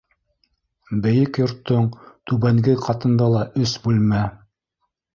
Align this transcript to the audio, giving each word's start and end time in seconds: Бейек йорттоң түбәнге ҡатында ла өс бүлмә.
Бейек 1.03 1.39
йорттоң 1.43 1.87
түбәнге 2.31 2.77
ҡатында 2.89 3.31
ла 3.37 3.47
өс 3.67 3.79
бүлмә. 3.89 4.29